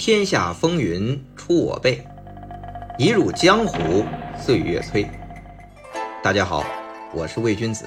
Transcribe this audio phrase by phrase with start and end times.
[0.00, 2.02] 天下风云出我辈，
[2.96, 4.02] 一入江湖
[4.34, 5.06] 岁月催。
[6.22, 6.64] 大家好，
[7.12, 7.84] 我是魏君子，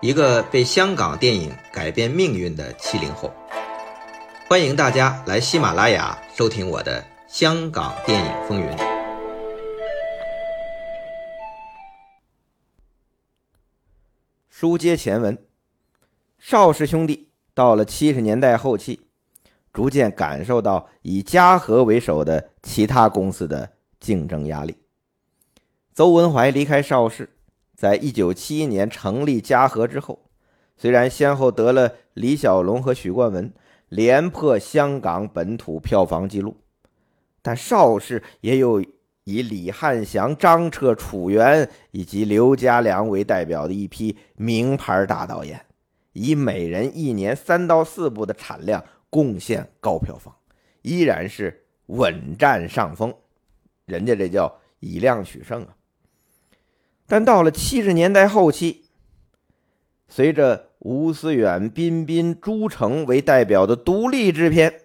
[0.00, 3.32] 一个被香港电影改变命运的七零后。
[4.48, 8.66] 欢迎大家来喜马拉雅收听我的《香港电影风云》。
[14.48, 15.38] 书接前文，
[16.36, 19.02] 邵氏兄弟到了七十年代后期。
[19.74, 23.68] 逐渐感受到以嘉禾为首的其他公司的
[23.98, 24.76] 竞争压力。
[25.92, 27.28] 邹文怀离开邵氏，
[27.76, 30.20] 在一九七一年成立嘉禾之后，
[30.76, 33.52] 虽然先后得了李小龙和许冠文
[33.88, 36.56] 连破香港本土票房纪录，
[37.42, 38.80] 但邵氏也有
[39.24, 45.60] 以李汉祥、张彻、楚原以及刘家良为代表的一批名牌大导演，
[46.12, 48.84] 以每人一年三到四部的产量。
[49.14, 50.34] 贡献高票房，
[50.82, 53.14] 依然是稳占上风，
[53.86, 55.76] 人家这叫以量取胜啊。
[57.06, 58.86] 但到了七十年代后期，
[60.08, 64.80] 随着吴思远、彬彬、朱成为代表的独立制片，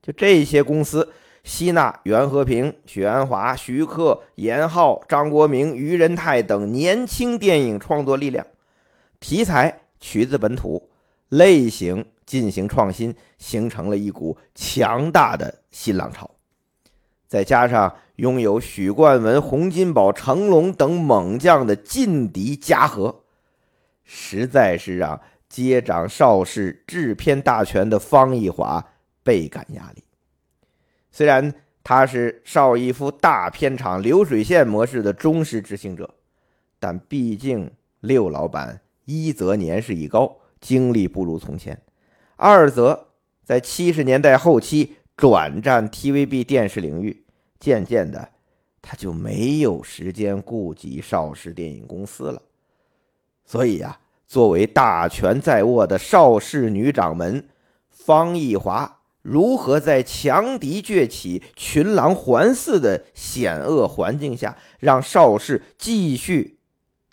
[0.00, 1.12] 就这些公司
[1.44, 8.46] 吸纳袁和平、许鞍华、徐克、严浩、张国明、于仁泰等年轻电影创作力量，
[9.20, 10.88] 题材取自本土，
[11.28, 12.06] 类型。
[12.26, 16.28] 进行创新，形成了一股强大的新浪潮。
[17.28, 23.22] 再加上拥有许冠文、洪金宝、成龙等猛将的劲敌嘉禾，
[24.02, 28.84] 实在是让接掌邵氏制片大权的方逸华
[29.22, 30.02] 倍感压力。
[31.12, 31.54] 虽然
[31.84, 36.12] 他是邵逸夫大片场流水线模式的忠实执行者，
[36.80, 41.80] 但毕竟六老板一则年事已高，精力不如从前。
[42.36, 43.08] 二则
[43.42, 47.24] 在七十年代后期转战 TVB 电视领域，
[47.58, 48.28] 渐渐的
[48.82, 52.42] 他就没有时间顾及邵氏电影公司了。
[53.44, 57.48] 所以呀，作为大权在握的邵氏女掌门
[57.88, 66.58] 方逸华，如何在强敌崛起、群狼环伺的险恶环境下，让邵氏继续，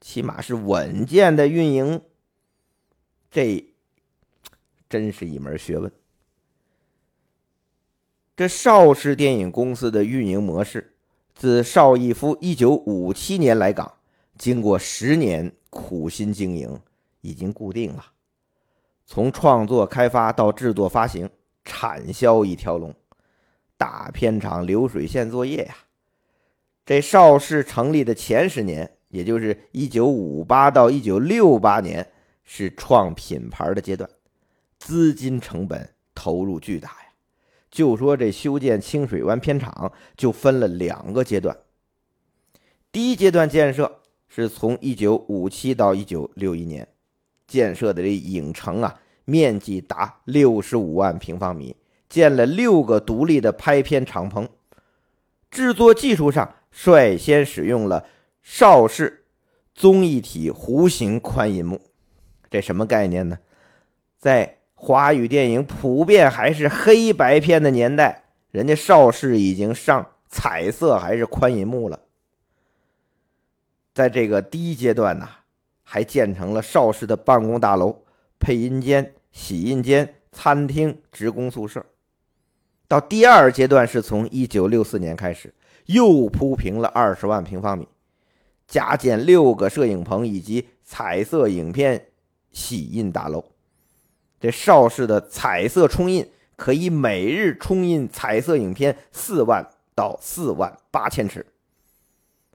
[0.02, 2.02] 起码是稳健的运营？
[3.34, 3.66] 这。
[4.88, 5.92] 真是一门学问。
[8.36, 10.94] 这邵氏电影公司的运营模式，
[11.34, 13.92] 自邵逸夫一九五七年来港，
[14.38, 16.80] 经过十年苦心经营，
[17.22, 18.06] 已经固定了。
[19.08, 21.28] 从创作开发到制作发行，
[21.64, 22.94] 产销一条龙，
[23.76, 25.76] 大片厂流水线作业呀。
[26.86, 32.12] 这邵氏成立的前十年，也就是一九五八到一九六八年，
[32.44, 34.09] 是创品牌的阶段。
[34.78, 37.14] 资金成本投入巨大呀！
[37.72, 41.58] 就说这修建清水湾片场，就分了两个阶段。
[42.92, 46.88] 第一阶段建设是从一九五七到一九六一年
[47.48, 51.76] 建设的这影城啊，面积达六十五万平方米，
[52.09, 54.48] 建了六个独立的拍片厂棚。
[55.50, 58.06] 制作技术上率先使用了
[58.42, 59.26] 邵氏
[59.74, 61.80] 综艺体弧形宽银幕，
[62.53, 63.40] 这什么概念呢？
[64.19, 72.00] 在华语电影普遍还是黑白片的年代，人家邵氏已经上彩色还是宽银幕了。
[73.91, 75.28] 在这个第一阶段呢，
[75.81, 78.03] 还建成了邵氏的办公大楼、
[78.40, 81.84] 配音间、洗印间、餐厅、职工宿舍。
[82.88, 85.52] 到第二阶段是从一九六四年开始，
[85.88, 87.88] 又铺平了二十万平方米，
[88.68, 92.09] 加建六个摄影棚以及彩色影片
[92.53, 93.44] 洗印大楼。
[94.40, 101.46] 这邵氏的彩色冲印可以每日冲印彩色影片四万到四万八千尺，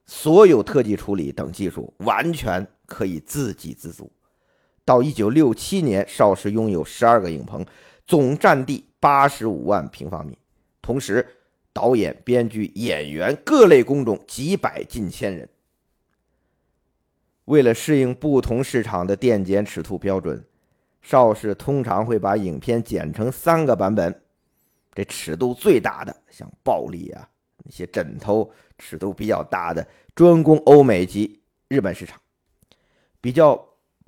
[0.07, 4.11] 所有特技处理等技术完全可以自给自足。
[4.85, 7.67] 到一九六七年，邵氏拥有十二个影棚，
[8.07, 10.39] 总占地八十五万平方米，
[10.81, 11.27] 同时
[11.73, 15.49] 导演、编剧、演员各类工种几百近千人。
[17.49, 20.45] 为了适应不同市场的电剪尺度标准。
[21.01, 24.15] 邵氏通常会把影片剪成三个版本，
[24.93, 27.27] 这尺度最大的像暴力啊
[27.65, 32.21] 那些枕头尺度比较大的专攻欧美及日本市场，
[33.21, 33.59] 比较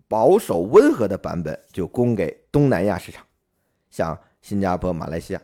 [0.06, 3.24] 保守温和的版本就供给东南亚市场，
[3.88, 5.40] 像新加坡、马来西亚。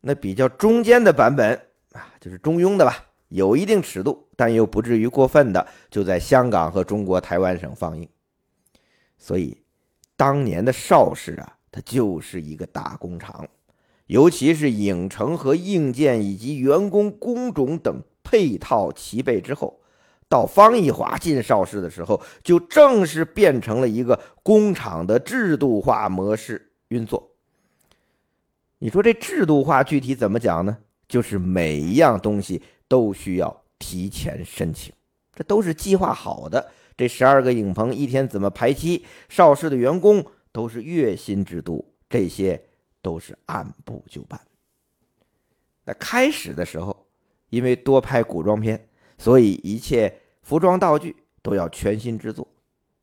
[0.00, 1.58] 那比较中间的版本
[1.92, 8.08] 啊，就是中庸的吧，有一定尺度但又不至于过分的，就在香港和中国台湾省放映。
[9.18, 9.62] 所以。
[10.18, 13.46] 当年的邵氏啊，它就是一个大工厂，
[14.06, 19.78] 尤其是影城和硬件以及员工工种等配套齐备之后，
[20.26, 27.32] 到方逸华进邵氏的时候，就正式变成了一个工厂的制度化模式运作。
[28.78, 30.78] 你说这制度化具体怎么讲呢？
[31.06, 34.92] 就是每一样东西都需要提前申请，
[35.34, 36.70] 这都是计划好的。
[36.96, 39.04] 这十二个影棚一天怎么排期？
[39.28, 42.62] 邵氏的员工都是月薪制度，这些
[43.02, 44.40] 都是按部就班。
[45.84, 47.06] 那开始的时候，
[47.50, 48.88] 因为多拍古装片，
[49.18, 52.48] 所以一切服装道具都要全新制作。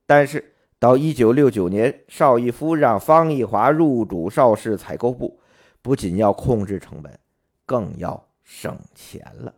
[0.05, 5.39] 但是到一九六九年，邵逸夫让方逸华入主邵氏采购部，
[5.81, 7.17] 不仅要控制成本，
[7.65, 9.53] 更要省钱了，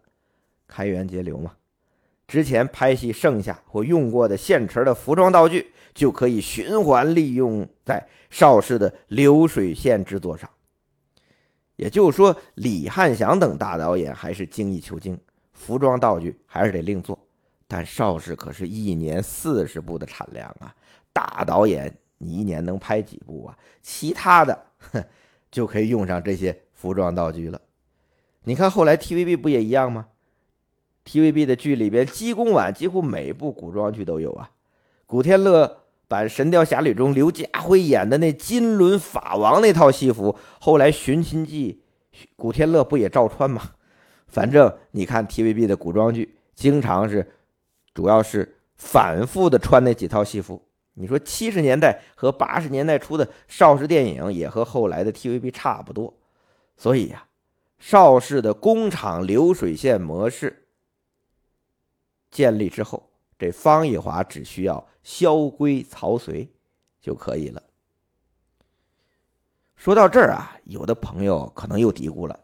[0.68, 1.54] 开源节流嘛。
[2.28, 10.50] 之前拍戏剩下或用过的现成的服装道具，就可以循环利用在邵氏的流水线制作上。
[11.76, 15.20] 也就是说，李汉祥等大导演还是精益求精，
[15.54, 17.20] 服装道具还是得另做。
[17.68, 20.74] 但邵氏可是一年四十部的产量啊，
[21.12, 23.58] 大导演你一年能拍几部啊？
[23.82, 24.66] 其他的
[25.52, 27.62] 就可以用上这些服装道具了。
[28.44, 30.08] 你看后来 TVB 不也一样吗
[31.06, 34.50] ？TVB 的剧里边，鸡公碗几乎每部古装剧都有啊。
[35.06, 41.84] 古天乐版《神雕侠侣》中刘家辉演的那金轮法王那套戏服，后来《寻秦记》
[42.36, 43.62] 古天乐不也照穿吗？
[44.28, 47.32] 反正你看 TVB 的古装剧，经常是
[47.94, 50.62] 主要是反复的穿那几套戏服。
[50.96, 56.14] 你说七十年代和八十年代初的邵氏电影也和后来的 TVB 差不多，
[56.76, 57.26] 所以呀，
[57.78, 60.65] 邵氏的工厂流水线模式。
[62.36, 63.10] 建立之后，
[63.40, 66.46] 这方逸华只需要萧规曹随
[67.00, 67.64] 就可以了。
[69.78, 72.38] 说到这儿啊，有的朋友可能又嘀咕了，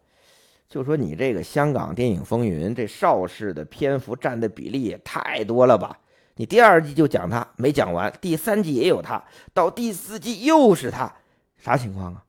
[0.70, 6.00] 就说你这个香港电影风云，这邵氏的篇幅占的比例也太多了吧？
[6.36, 9.22] 你第二季就讲他没讲完，第三季也有他，
[9.54, 11.14] 到第四季又是他，
[11.58, 12.24] 啥情况啊？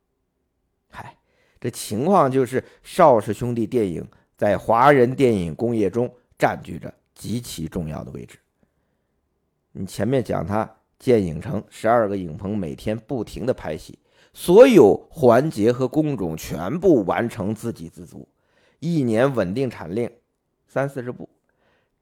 [0.90, 1.16] 嗨，
[1.60, 4.04] 这情况就是邵氏兄弟电影
[4.36, 6.92] 在华人电影工业中占据着。
[7.22, 8.36] 极其重要的位置。
[9.70, 13.96] 你前面讲他建影城十二个影棚，每天不停的拍戏，
[14.34, 18.26] 所有环节和工种全部完成自给自足，
[18.80, 20.10] 一年稳定产量
[20.66, 21.28] 三四十部，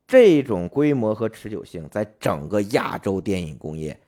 [0.07, 4.01] 这种规模和持久性，在整个亚洲电影工业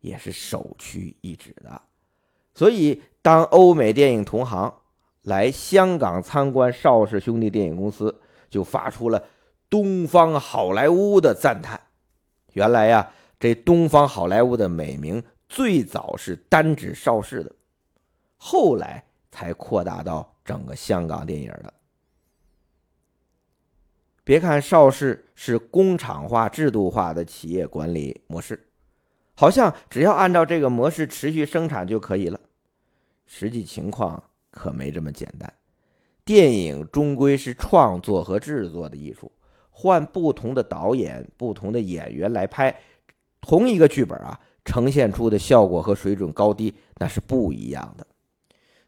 [0.00, 1.80] 也是首屈一指的。
[2.52, 4.74] 所以，当欧美电影同行
[5.22, 8.20] 来香港参观邵氏兄弟电影公司，
[8.50, 9.22] 就发出了。
[9.70, 11.78] 东方好莱坞的赞叹，
[12.54, 17.52] 原来呀，这东方好莱坞的美名最早是单指邵氏的，
[18.36, 21.74] 后来才扩大到整个香港电影的。
[24.24, 28.68] 别看邵氏是工厂化、制度化的企业管理模式，
[29.34, 32.40] 好像只要按照这个模式持续生产就可以了，
[33.26, 35.52] 实际情况可没这么简单。
[36.24, 39.32] 电影终归是创作和制作的艺术。
[39.80, 42.76] 换不同的导演、不同的演员来拍
[43.40, 48.04] 同一个剧本啊，呈现出的效果和水准高低那是不一样的。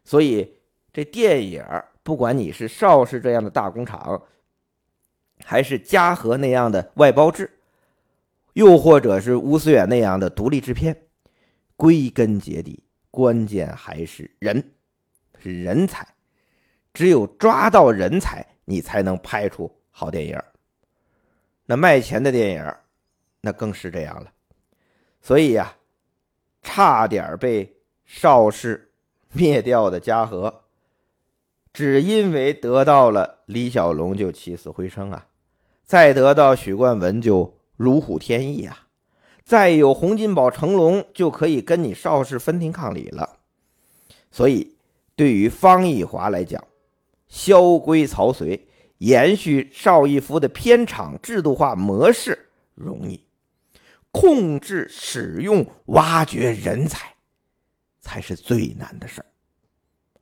[0.03, 0.53] 所以
[0.91, 1.63] 这电影，
[2.03, 4.21] 不管你是邵氏这样的大工厂，
[5.45, 7.49] 还是嘉禾那样的外包制，
[8.51, 11.03] 又或者是吴思远那样的独立制片，
[11.77, 14.73] 归根结底，关键还是人，
[15.39, 16.05] 是人才。
[16.93, 20.37] 只有抓到人才，你才能拍出好电影。
[21.65, 22.75] 那卖钱的电影，
[23.41, 24.31] 那更是这样了。
[25.21, 25.75] 所以呀，
[26.61, 28.91] 差点被邵氏
[29.31, 30.63] 灭掉的嘉禾，
[31.71, 35.27] 只因为得到了李小龙就起死回生啊，
[35.83, 38.87] 再得到许冠文就如虎添翼啊，
[39.43, 43.37] 再有洪金宝、成龙就可以跟你邵氏分庭抗礼了。
[44.31, 44.75] 所以，
[45.15, 46.63] 对于方逸华来讲，
[47.27, 48.67] 萧规曹随。
[49.01, 53.23] 延续邵逸夫的片场制度化模式容易，
[54.11, 57.15] 控制、使用、挖掘人才
[57.99, 59.25] 才是最难的事儿。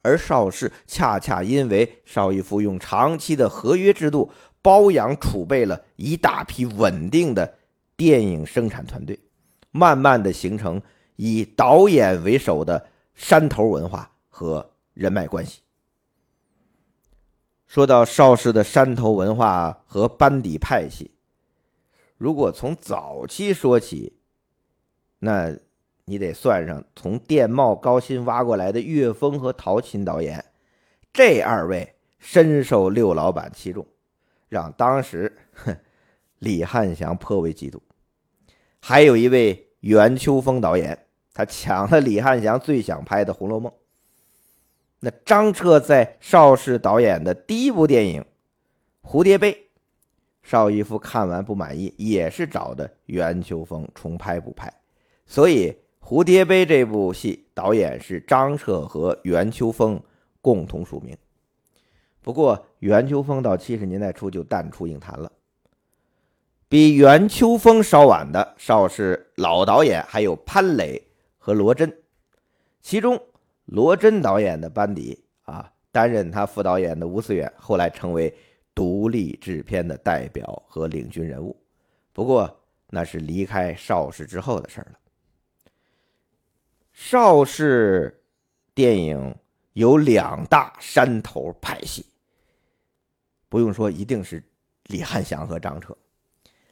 [0.01, 4.31] 而邵氏恰恰因为邵逸夫用长期的合约制度
[4.61, 7.55] 包养储备了一大批稳定的
[7.97, 9.19] 电影生产团队，
[9.71, 10.81] 慢慢的形成
[11.17, 15.59] 以导演为首的山头文化和人脉关系。
[17.69, 21.11] 说到邵氏的山头文化和班底派系，
[22.17, 24.17] 如果从早期说起，
[25.19, 25.55] 那
[26.05, 30.43] 你得算上从电懋高薪挖过来的岳峰和陶琴导演，
[31.13, 33.85] 这二位深受六老板器重，
[34.47, 35.77] 让当时哼
[36.39, 37.79] 李汉祥颇为嫉妒。
[38.79, 43.71] 还有一位袁秋风导演，他抢了李汉祥最想拍的《红楼梦》。
[45.01, 48.25] 那张彻在邵氏导演的第一部电影
[49.09, 49.53] 《蝴蝶杯》，
[50.43, 54.73] 邵逸夫看完不满意，也是找的袁秋风重拍补拍。
[55.25, 55.71] 所以
[56.05, 60.01] 《蝴蝶杯》这部戏导演是张彻和袁秋风
[60.41, 61.15] 共同署名。
[62.21, 65.31] 不过袁秋风到七十年代初就淡出影坛了。
[66.67, 71.01] 比袁秋风稍晚的邵氏老导演还有潘磊
[71.37, 72.03] 和罗真，
[72.81, 73.21] 其中。
[73.71, 78.35] 罗真导演的班底啊，担任他副导演的吴思远，后来成为
[78.73, 81.55] 独立制片的代表和领军人物。
[82.11, 84.99] 不过那是离开邵氏之后的事了。
[86.91, 88.23] 邵氏
[88.73, 89.35] 电影
[89.73, 92.05] 有两大山头派系，
[93.47, 94.43] 不用说，一定是
[94.85, 95.95] 李汉祥和张彻。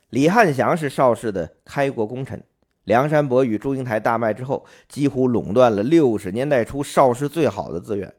[0.10, 2.44] 李汉祥是邵氏的开国功臣。
[2.88, 8.14] 梁山伯与祝英台大卖之后，几乎垄断了六十年代初邵氏最好的资源。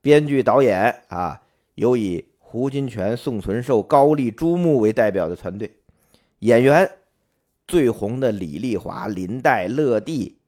[0.00, 1.42] 编剧、导演啊，
[1.74, 5.76] 有以胡金铨、宋存寿、高丽、朱穆为代表的团队。
[6.38, 6.90] 演员
[7.66, 10.38] 最红的李丽华、林黛、乐蒂、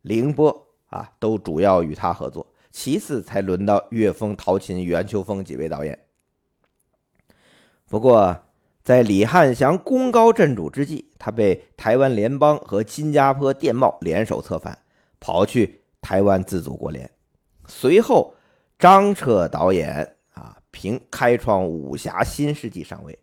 [0.00, 2.46] 凌波啊，都主要与他合作。
[2.70, 5.98] 其次才轮到岳峰、陶琴、袁秋风几位导演。
[7.86, 8.34] 不过。
[8.84, 14.78] 在李汉祥功高震主之际，他被台湾联邦和新加坡电报联手策反，
[15.18, 17.10] 跑去台湾自组国联。
[17.66, 18.34] 随后，
[18.78, 23.18] 张彻导演啊凭开创武侠新世纪上位，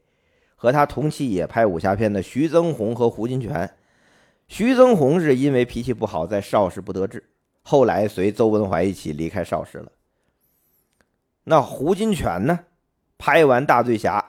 [0.56, 3.70] 和他同期也拍武侠片的徐增宏和胡金铨。
[4.48, 7.24] 徐增宏是因为脾气不好，在邵氏不得志，
[7.62, 9.92] 后来随邹文怀一起离开邵氏了。
[11.44, 12.62] 那胡金铨呢？
[13.20, 14.26] 拍完《大醉侠》。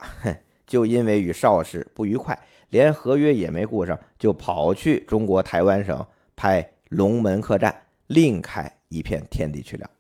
[0.73, 7.71] 就因为与邵氏不愉快，连合约也没顾上，就跑去中国台湾省拍《龙门客栈》，
[8.07, 9.91] 另开一片天地去了。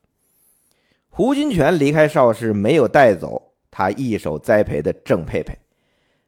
[1.10, 5.54] 胡金铨离开邵氏，没有带走他一手栽培的郑佩佩。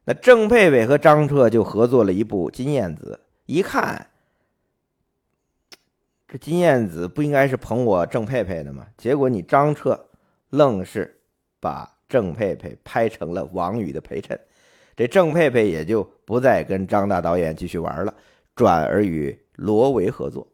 [0.05, 4.09] 那郑佩佩和张彻就合作了一部《金燕子》，一看，
[6.29, 8.89] 这金燕子不应该是捧我郑佩佩的吗？
[8.99, 10.11] 结果你张彻
[10.51, 11.23] 愣是
[11.61, 11.94] 把。
[12.09, 14.39] 郑佩佩拍成了王宇的陪衬，
[14.97, 18.15] 这郑佩佩也就不再跟张大导演继续玩了，
[18.55, 20.47] 转而与罗维合作。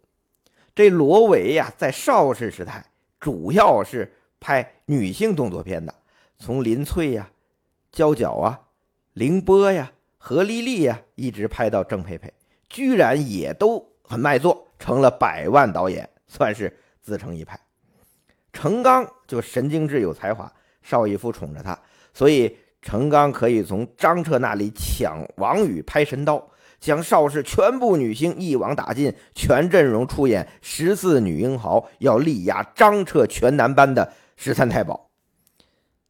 [0.75, 2.87] 这罗维呀，在邵氏时代
[3.19, 5.95] 主要是拍女性动作片的，
[6.39, 7.31] 从林翠呀、
[7.93, 8.59] 娇角啊、
[9.13, 12.33] 凌波呀、何丽丽呀，一直拍到郑佩佩，
[12.69, 17.61] 居然也都很卖座，成了百万导演，算是自成一派。
[18.53, 20.51] 程刚就神经质有才华。
[20.83, 21.79] 邵逸夫宠着他，
[22.13, 26.37] 所以程刚可以从张彻那里抢王宇拍《神刀》，
[26.81, 35.11] 将邵氏全部女星一网打尽，全阵容出演十四女英豪，要力压张彻全男班的十三太保。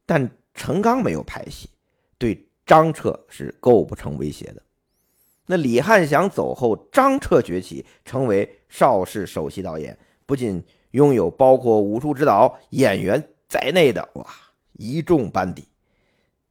[0.05, 1.69] 但程刚没有拍戏，
[2.17, 4.61] 对张彻是构不成威胁的。
[5.45, 14.25] 那李汉祥走后，张彻崛起，成为邵氏首席导演，不仅拥有包括武术指导、演员在内的哇。
[14.81, 15.67] 一众班底，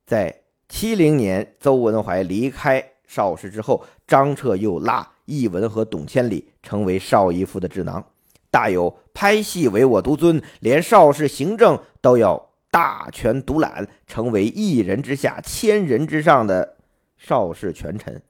[0.06, 8.04] 在七零年，邹文怀离开邵氏之后，张彻又拉易文和董千里成为邵逸夫的智囊，
[8.50, 16.76] 大有拍戏唯我独尊，连邵氏行政都要大权独揽，成为一人之下，千人之上的
[17.18, 18.22] 邵氏权臣。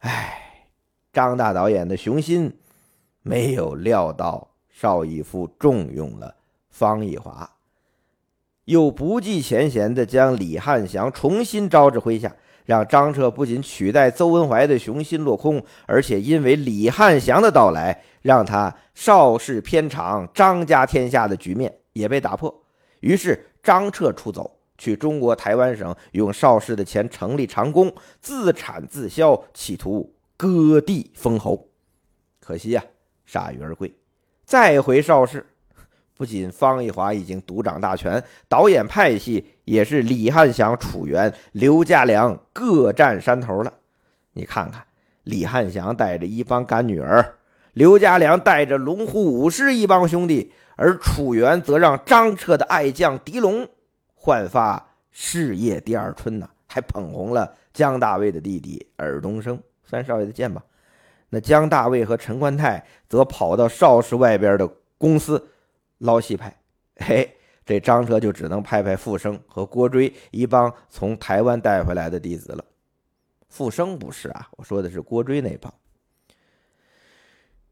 [0.00, 0.66] 唉，
[1.10, 2.58] 张大导演的雄心
[3.22, 6.36] 没有料到邵逸夫重用了
[6.68, 7.50] 方逸华。
[8.70, 12.32] 又不计前嫌地将李汉祥重新招至麾下，
[12.64, 22.62] 让张彻不仅取代邹文怀的雄心落空，而且因为李汉祥的到来，让他邵氏片场张家天下的局面也被打破。
[23.00, 24.48] 于是张彻出走，
[24.78, 31.68] 去中国台湾省用邵氏的钱成立长工，自产自销，企图割地封侯。
[32.38, 32.84] 可惜呀，
[33.28, 33.92] 铩羽而归。
[34.44, 35.44] 再回邵氏。
[36.20, 43.72] 不仅方逸华已经独掌大权，导演派系也是李汉祥、楚原、刘家良各占山头了。
[44.34, 44.84] 你看看，
[45.22, 47.36] 李汉祥带着一帮干女儿，
[47.72, 53.66] 刘家良带着龙虎武士一帮兄弟，而楚原则让张彻的爱将狄龙
[54.14, 60.62] 焕发事业第二春呢，还捧红了姜大卫的弟弟尔冬升，三少爷的剑吧。
[61.30, 65.42] 那姜大卫和陈冠泰则跑到邵氏外边的公司。
[66.00, 66.54] 捞戏派，
[66.96, 72.64] 嘿，这张彻就只能派派傅生和郭追一帮从台湾带回来的弟子了。
[73.48, 75.72] 傅生不是啊，我说的是郭追那帮。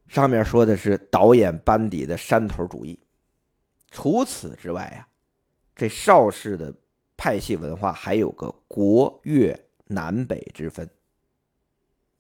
[0.06, 2.98] 上面说的是导演班底的山头主义。
[3.90, 5.08] 除此之外啊，
[5.74, 6.74] 这邵氏的
[7.16, 10.88] 派系文化还有个国粤南北之分。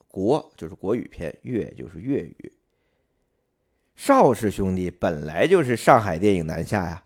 [0.06, 2.57] 国就是国语片，粤就是粤语。
[3.98, 7.02] 邵氏兄弟本来就是上海电影南下呀，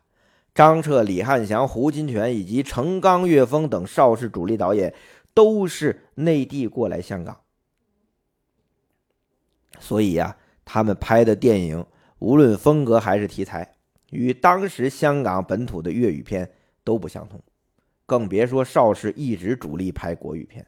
[0.54, 4.92] 张彻、李汉祥、胡金铨以及程刚、岳峰等邵氏主力导演
[5.32, 7.40] 都是内地过来香港，
[9.80, 10.37] 所以呀。
[10.64, 11.84] 他们拍的电影，
[12.20, 13.75] 无论风格还是题材，
[14.11, 16.49] 与当时香港本土的粤语片
[16.84, 17.42] 都不相同，
[18.06, 20.64] 更别说邵氏一直主力拍国语片，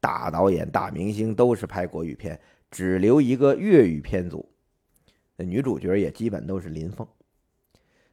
[0.00, 2.40] 大导演、大明星都是拍国语片，
[2.70, 4.48] 只留一个粤语片组，
[5.36, 7.06] 那女主角也基本都是林凤。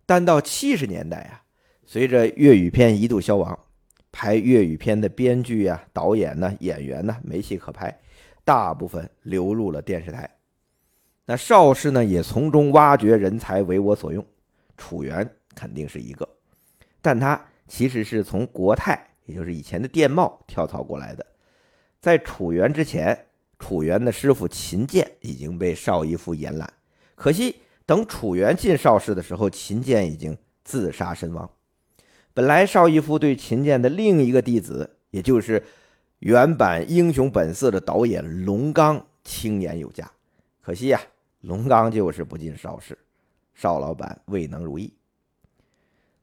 [0.05, 1.43] 但到七十年代啊，
[1.85, 3.57] 随着粤语片一度消亡，
[4.11, 7.97] 拍粤语片的编剧啊、导演呢、演员呢没戏可拍，
[8.43, 10.29] 大部分流入了电视台。
[11.25, 14.25] 那邵氏呢，也从中挖掘人才为我所用。
[14.75, 16.27] 楚原肯定是一个，
[17.01, 21.25] 但他其实是从国泰，也就是以前的电报跳槽过来的。
[22.01, 23.27] 在楚原之前，
[23.59, 26.73] 楚原的师傅秦剑已经被邵逸夫延揽。
[27.21, 31.47] 可惜等楚原进邵氏的时候，秦剑已经自杀身亡。
[32.33, 35.63] 本来邵逸夫对秦剑的另一个弟子，也就是
[36.17, 40.11] 原版《英雄本色》的导演龙刚，青眼有加。
[40.63, 40.99] 可惜呀。
[41.41, 42.97] 龙刚就是不进邵氏，
[43.53, 44.91] 邵老板未能如意。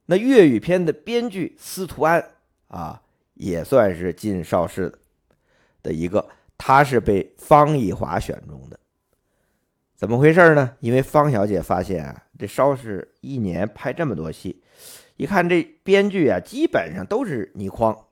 [0.07, 2.25] 那粤语片的编剧司徒安
[2.67, 3.01] 啊，
[3.35, 4.93] 也算是进邵氏
[5.81, 8.81] 的一个，他是被方逸华选中的。
[9.99, 10.77] 怎么回事呢？
[10.79, 14.63] 因为方小姐发现啊，这邵氏一年拍这么多戏，
[15.17, 18.07] 一看这编剧啊，基本上都是倪匡，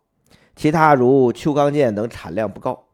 [0.57, 2.89] 其他如邱刚健等产量不高，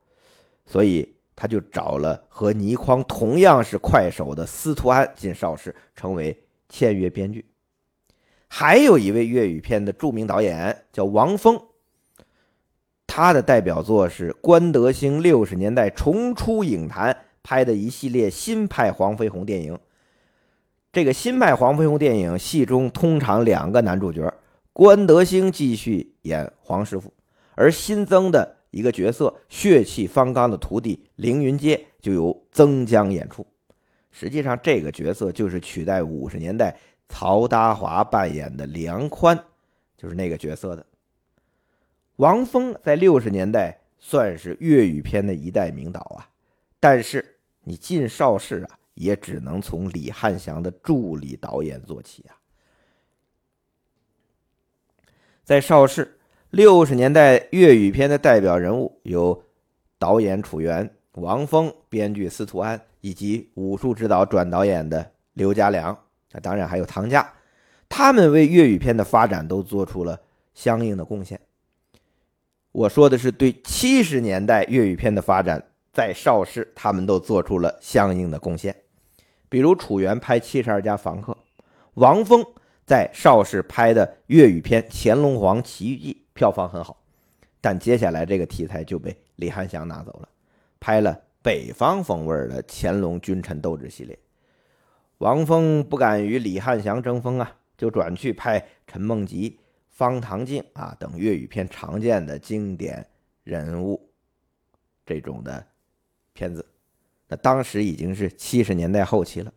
[0.66, 1.16] 所以。
[1.34, 7.44] 他就找了和倪匡同样是快手的司徒安进邵氏，成为签约编剧。
[8.48, 11.58] 还有一位粤语片的著名导演叫王峰，
[13.06, 19.78] 他的代表作是关德兴六十年代重出影坛拍的一系列新派黄飞鸿电影。
[20.92, 24.32] 这个新派黄飞鸿电影戏中通常两个男主角，
[24.72, 27.12] 关德兴继续演黄师傅，
[27.54, 28.56] 而新增的。
[28.72, 33.46] 一个角色血气方刚的徒弟凌云阶就由曾江演出。
[34.10, 36.74] 实际上，这个角色就是取代五十年代
[37.06, 39.38] 曹达华扮演的梁宽，
[39.98, 40.86] 就是那个角色的。
[42.16, 46.31] 王峰在六十年代算是粤语片的一代名导啊，
[46.82, 52.34] 但是你进邵氏啊，也只能从李汉祥的助理导演做起啊。
[55.44, 56.18] 在邵氏。
[56.50, 59.42] 六十年代粤语片的代表人物有
[59.98, 65.98] 导演楚原、王峰、编剧司徒安以及武术指导转导演的刘家良，
[66.30, 67.26] 那当然还有唐家，
[67.88, 70.20] 他们为粤语片的发展都做出了
[70.52, 71.40] 相应的贡献。
[72.70, 78.74] 我说的是对七十年代粤语片的发展，在邵氏他们都做出了相应的贡献，
[79.48, 81.32] 比如楚原拍《七十二家房客》，
[81.94, 82.42] 王峰
[82.86, 86.14] 在邵氏拍的粤语片《乾隆皇奇遇记》。
[86.34, 86.96] 票房很好，
[87.60, 90.28] 但接下来这个题材就被李汉祥拿走了，
[90.80, 94.18] 拍了北方风味的乾隆君臣斗智系列。
[95.18, 103.06] 王峰不敢与李汉祥争锋啊，就转去拍陈梦吉、方唐镜啊等粤语片常见的经典
[103.44, 104.10] 人物
[105.04, 105.64] 这种的
[106.32, 106.66] 片子。
[107.28, 109.52] 那当时已经是七十年代后期了，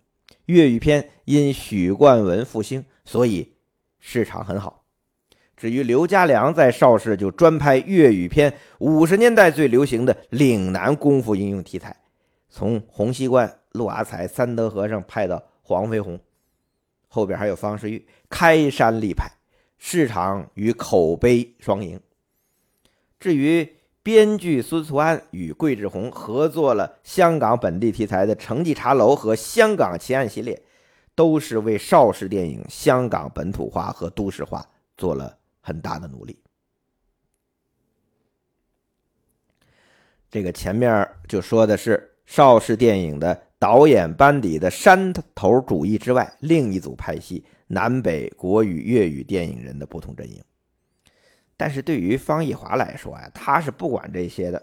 [0.45, 3.53] 粤语片因许冠文复兴，所以
[3.99, 4.83] 市场很好。
[5.57, 11.95] 至于刘家良在邵氏就专拍粤语片，五十年代最流行的岭南功夫应用题材，
[12.49, 16.19] 从洪熙官、陆阿才、三德和尚拍到黄飞鸿，
[17.07, 19.31] 后边还有方世玉，开山立派，
[19.77, 21.99] 市场与口碑双赢。
[23.17, 30.61] 至于编剧孙素安与桂志红合作了香港本地题材的《城记茶楼》和《香港奇案》系列，
[31.15, 34.63] 都是为邵氏电影香港本土化和都市化
[34.95, 35.35] 做了。
[35.67, 36.39] 很大的努力。
[40.29, 50.39] 这个前面就说的是邵氏电影的导演班底的山头主义之外，另一组派系南北国语、粤语电影人的不同阵营。
[51.57, 54.61] 但是对于方逸华来说呀，他是不管这些的。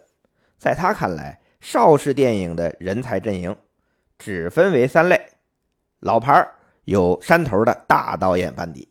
[0.59, 3.57] 在他看来，邵氏电影的人才阵营
[4.19, 5.21] 只分为三类：
[6.01, 6.47] 老牌
[6.85, 8.89] 有山头的大导演班底。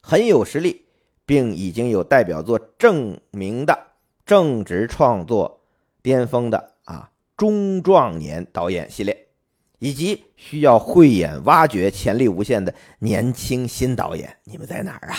[0.00, 0.86] 很有实力，
[1.24, 3.78] 并已经有代表作证明的
[4.26, 5.60] 正直创作
[6.02, 9.28] 巅峰的啊中壮年导演系列，
[9.78, 15.16] 以及需要慧眼挖掘潜力无限的年轻新导演，你们在哪儿啊？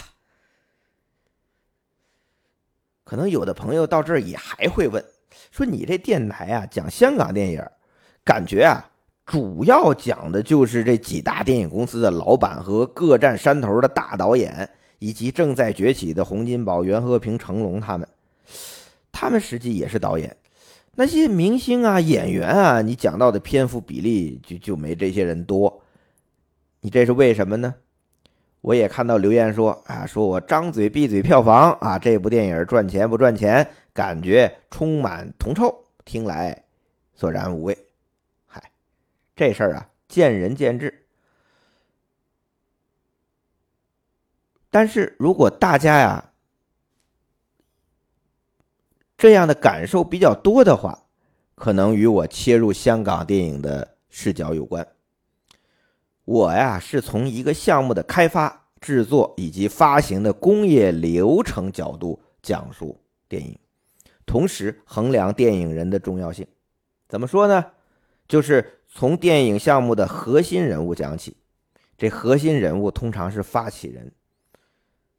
[3.13, 5.05] 可能有的朋友到这儿也还会问，
[5.51, 7.63] 说你这电台啊讲香港电影，
[8.25, 8.89] 感觉啊
[9.27, 18.07] 主要讲的就是这几大电影公司的老板和各占山头的大导演，以及正在崛起的洪金宝、袁和平、成龙他们，
[19.11, 20.35] 他们实际也是导演。
[20.95, 25.83] 那些明星啊、演员啊，你讲到的篇幅比例就就没这些人多，
[26.81, 27.75] 你这是为什么呢？
[28.63, 36.63] 我也看到留言说啊，说我张嘴闭嘴票房啊，这部电影赚钱不赚钱，感觉充满铜臭，听来
[37.13, 37.77] 索然无味。
[38.45, 38.71] 嗨，
[39.35, 41.05] 这事儿啊，见仁见智。
[44.69, 46.31] 但是如果大家呀
[49.17, 51.03] 这样的感受比较多的话，
[51.55, 54.87] 可能与我切入香港电影的视角有关。
[56.25, 63.57] 我呀，是从一个项目的开发、制作以及发行的工业流程角度讲述电影，
[64.25, 66.47] 同时衡量电影人的重要性。
[67.09, 67.65] 怎么说呢？
[68.27, 71.35] 就是从电影项目的核心人物讲起。
[71.97, 74.11] 这核心人物通常是发起人。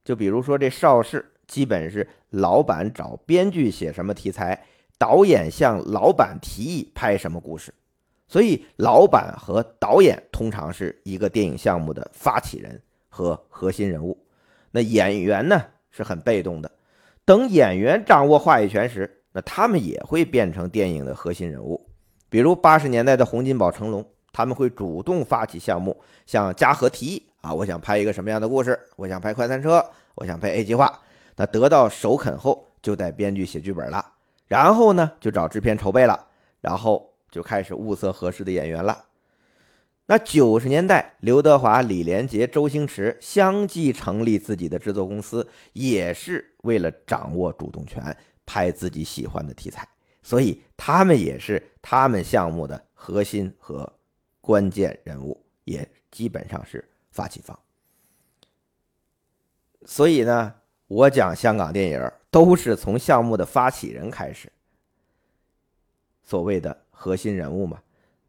[0.05, 4.67] 就比如说这邵氏，基本是老板找编剧写什么题材，
[4.99, 7.73] 导演向老板提议拍什么故事。
[8.27, 14.19] 所以，老板和导演通常是一个电影项目的发起人和核心人物。
[14.71, 16.71] 那演员呢是很被动的。
[17.25, 21.89] 等演员掌握话语权时，那他们也会变成电影的核心人物。
[22.29, 28.77] 比如八十年代的洪金宝、成龙，他们会主动发起项目，向嘉禾提议啊，我想拍一个什么样的故事？
[28.97, 29.85] 我想拍快餐车，
[30.17, 31.01] 我想拍 A 计划。
[31.37, 34.05] 那得到首肯后，就带编剧写剧本了，
[34.49, 36.27] 然后呢就找制片筹备了，
[36.61, 37.14] 然后。
[37.35, 39.07] 就开始物色合适的演员了。
[40.07, 48.17] 那九十年代，刘德华、李连杰、周星驰相继成立自己的制作公司，也是为了掌握主动权，
[48.47, 49.89] 拍自己喜欢的题材。
[50.23, 53.93] 所以他们也是他们项目的核心和
[54.41, 57.59] 关键人物，也基本上是发起方。
[59.85, 60.55] 所以呢，
[60.87, 64.53] 我讲香港电影都是从项目的发起人开始，
[66.23, 66.84] 所谓的。
[67.05, 67.79] 核心人物嘛，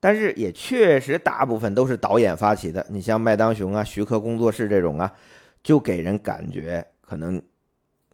[0.01, 2.85] 但是也确实大部分都是导演发起的。
[2.89, 5.09] 你像麦当雄啊、徐克工作室这种啊，
[5.63, 7.41] 就给人感觉可能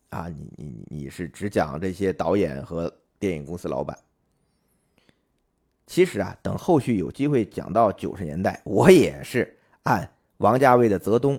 [0.09, 3.97] 啊，你你你是只讲这些导演和电影公司老板。
[5.87, 11.35] 其实啊，等后续有机会讲到九十年代，我也是按王家卫的《泽东》、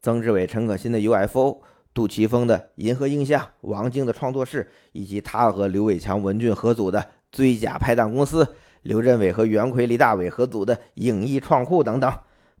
[0.00, 1.60] 曾志伟、陈可辛的 UFO、
[1.92, 7.06] 杜琪峰的银河映像、王晶的创作室，以及他和刘伟强、文俊合组的。
[7.32, 8.46] 追甲拍档公司，
[8.82, 12.12] 刘镇伟和袁奎、李大伟合组的影艺创库等等，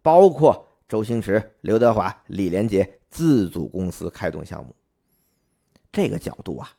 [0.02, 4.74] 包括周星驰、刘德华、李连杰自组公司开动项目。
[5.90, 6.70] 这个角度啊，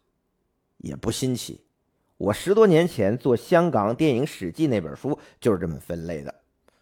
[0.78, 1.62] 也不新奇。
[2.18, 6.34] 我十多年前做《香港电影史记》那本书就是这么分类的，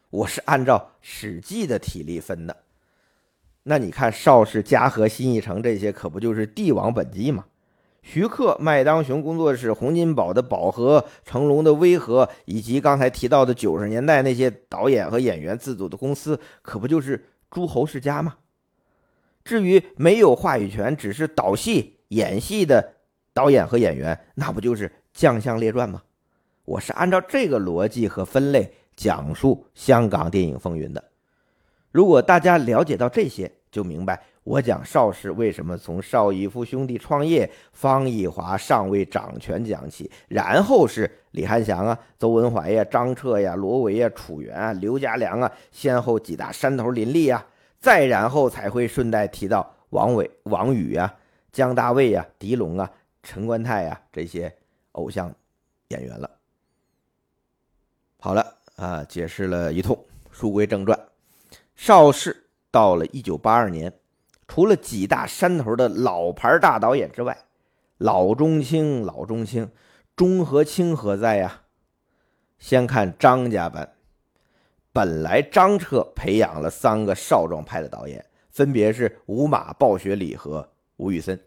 [0.10, 2.56] 我是按照《史记》的体例分的。
[3.64, 7.46] 那你看邵氏、嘉禾、新艺城这些，可不就是帝王本纪吗？
[8.02, 18.36] 徐克、麦当雄工作室、洪金宝的宝和、成龙的威和，以及刚才提到的九十年代那些导演和演员自组的公司，可不就是诸侯世家吗？
[19.44, 22.94] 至于没有话语权，只是导戏、演戏的
[23.34, 26.02] 导演和演员，那不就是将相列传吗？
[26.66, 31.04] 我是按照这个逻辑和分类讲述香港电影风云的。
[31.92, 34.24] 如果大家了解到这些，就明白。
[34.44, 47.46] 我讲邵氏为什么从邵逸夫兄弟创业，方逸华尚未掌权讲起，然后是李汉祥啊、邹文怀呀、张彻呀、罗维呀、楚原啊、刘家良啊，先后几大山头林立啊，
[47.80, 51.14] 再然后才会顺带提到王伟、王宇啊、
[51.52, 54.52] 姜大卫呀、狄龙啊、陈冠泰呀这些
[54.94, 55.32] 偶像
[55.90, 56.28] 演员了。
[58.20, 59.96] 好了啊，解释了一通，
[60.32, 61.00] 书归正传，
[61.76, 63.94] 邵氏到了一九八二年。
[64.54, 67.38] 除了几大山头的老牌大导演之外，
[68.00, 69.72] 老中青、老中青，
[70.14, 71.62] 中和青何在呀？
[72.60, 73.94] 先看张家班，
[74.92, 81.40] 本来张彻培养了三个少壮派的导演，分别是吴马、鲍学礼和吴宇森，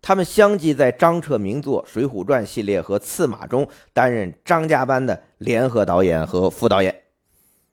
[0.00, 7.02] 他们相继在张彻名作《水浒传》系列和《刺马》中担任张家班的联合导演和副导演，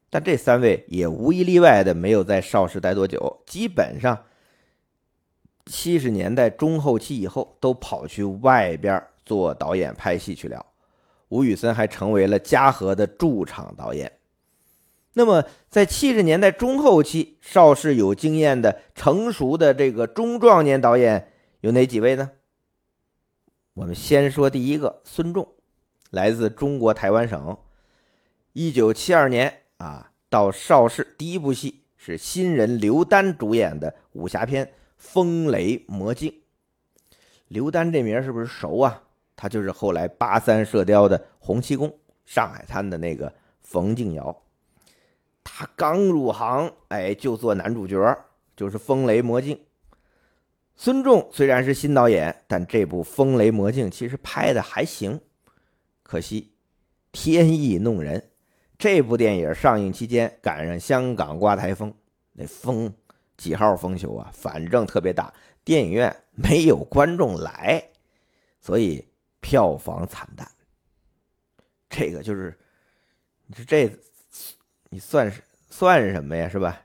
[0.10, 4.26] 但这三位也无一例外的没有在邵氏待多久，基本上。
[5.68, 10.66] 七十年代中后期以后，都跑去外边做导演拍戏去了。
[11.30, 14.12] 吴宇森还成为了嘉禾的驻场导演。
[15.14, 22.32] 那么，在七十年代中后期，邵氏有经验的、成熟的这个中壮年导演有哪几位呢？
[23.74, 25.48] 我们先说第一个，孙仲，
[26.12, 27.58] 来自中国台湾省，
[28.54, 34.66] 一九七二年啊，到邵氏第一部戏是新人刘丹主演的武侠片
[34.98, 36.30] 《风雷魔镜》。
[37.48, 39.04] 刘丹这名是不是熟啊？
[39.36, 43.32] 他就是后来八三射雕的洪七公，上海滩的那个
[43.62, 44.36] 冯敬尧。
[45.44, 48.18] 他刚入行，哎，就做男主角，
[48.56, 49.56] 就是《风雷魔镜》。
[50.76, 55.22] 孙仲虽然是新导演，但这部《风雷魔镜》其实拍的还行。
[56.04, 56.52] 可惜
[57.12, 58.30] 天意弄人，
[58.78, 61.94] 这部电影上映期间赶上香港刮台风，
[62.34, 62.94] 那风
[63.38, 67.82] 几号封球啊，反正特别大，电影院没有观众来，
[68.60, 69.08] 所以
[69.40, 70.46] 票房惨淡。
[71.90, 72.58] 这个就是，
[73.46, 73.90] 你说这。
[74.90, 76.48] 你算是算什么呀？
[76.48, 76.82] 是吧？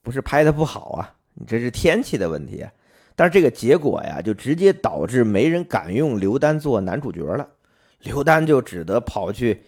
[0.00, 2.72] 不是拍的不好啊，你这是天气的问题啊。
[3.14, 7.46] 但是这个结果呀，就直接导致没人敢用刘丹做男主角了，
[7.98, 9.62] 刘丹就只得跑去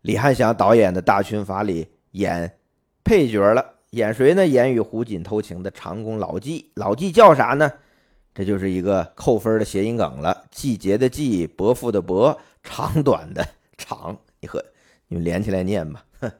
[0.00, 2.58] 李汉祥导演的大群法里演
[3.04, 3.74] 配角了。
[3.90, 4.46] 演谁呢？
[4.46, 6.70] 演与胡锦偷情的长工老纪。
[6.74, 7.70] 老纪叫啥呢？
[8.32, 10.44] 这就是一个扣分的谐音梗了。
[10.50, 13.44] 季节的季，伯父的伯，长短的
[13.76, 14.16] 长。
[14.38, 14.64] 你和
[15.08, 16.04] 你们连起来念吧。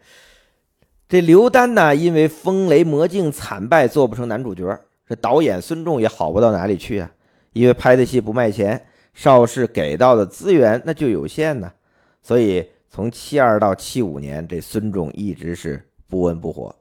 [1.08, 4.78] 这刘丹呢，因为《风雷魔镜》惨败，做不成男主角。
[5.08, 7.10] 这导演孙仲也好不到哪里去啊，
[7.52, 11.72] 因为拍的戏不卖钱，邵氏给到的资源那就有限呢。
[12.22, 16.72] 所以从七二到七五年，这孙仲一直是不温不火，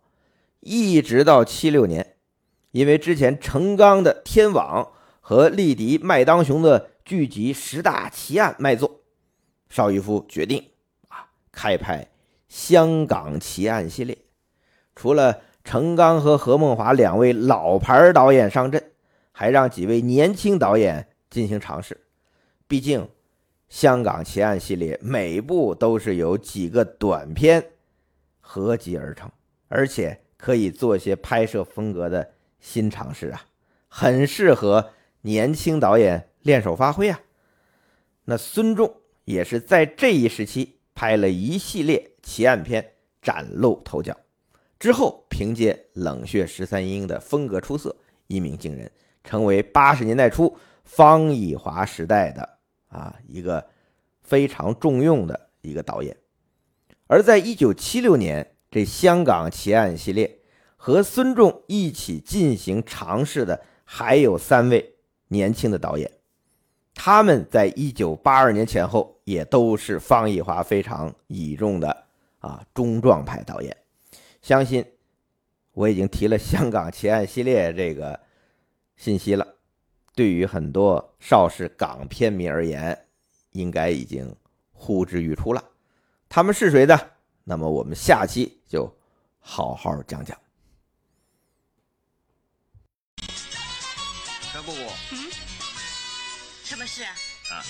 [0.59, 2.15] 一直到七六年，
[2.71, 4.83] 因为之前成钢的《天网》
[5.21, 9.01] 和丽迪麦当雄的剧集《十大奇案》卖座，
[9.69, 10.63] 邵逸夫决定
[11.07, 12.07] 啊开拍。
[12.47, 14.17] 香港奇案系列，
[14.95, 18.91] 除了程刚和何梦华两位老牌导演上阵，
[19.31, 22.05] 还让几位年轻导演进行尝试。
[22.67, 23.07] 毕竟，
[23.69, 27.63] 香港奇案系列每部都是由几个短片
[28.39, 29.31] 合集而成，
[29.67, 33.45] 而且可以做一些拍摄风格的新尝试啊，
[33.87, 37.19] 很适合年轻导演练手发挥啊。
[38.25, 42.11] 那孙仲也是在这一时期拍了一系列。
[42.21, 44.15] 奇案片崭露头角，
[44.77, 47.95] 之后凭借《冷血十三英》的风格出色，
[48.27, 48.91] 一鸣惊人，
[49.23, 52.47] 成为八十年代初方以华时代的
[52.89, 53.65] 啊一个
[54.21, 56.15] 非常重用的一个导演。
[57.07, 60.39] 而在一九七六年，这香港奇案系列
[60.77, 64.95] 和孙仲一起进行尝试的还有三位
[65.27, 66.11] 年轻的导演，
[66.93, 72.05] 他们在一九八二年前后也都是方逸华非常倚重的。
[72.39, 73.75] 啊，中壮派导演，
[74.41, 74.85] 相信
[75.73, 78.17] 我已经提了香港奇案系列这个
[78.95, 79.45] 信息了。
[80.15, 82.97] 对于很多邵氏港片迷而言，
[83.51, 84.33] 应该已经
[84.71, 85.61] 呼之欲出了。
[86.29, 86.97] 他们是谁呢？
[87.49, 88.95] 那么我们下期就
[89.39, 90.39] 好好讲讲。
[94.53, 94.77] 小姑姑，
[95.09, 95.31] 嗯，
[96.63, 97.15] 什么事啊？
[97.49, 97.65] 啊，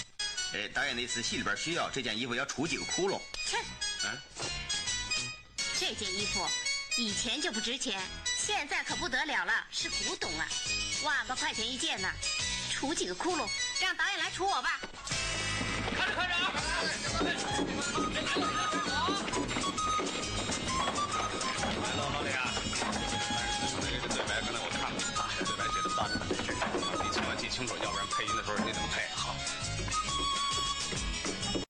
[0.51, 3.21] 呃，导演那次戏里边需要这件衣服要出几个窟窿。
[3.45, 3.57] 切，
[4.03, 4.17] 嗯。
[5.79, 6.45] 这件衣服
[6.97, 10.45] 以前就不值钱，现在可不得了了，是古董啊，
[11.05, 12.11] 万把块钱一件呢，
[12.69, 13.47] 杵几个窟窿，
[13.79, 14.77] 让导演来杵我吧。
[15.95, 16.43] 看着看着啊！
[27.59, 29.28] 清楚，要不然配音的时候你怎么配？